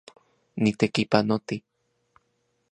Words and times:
Nitekipanoti 0.61 1.57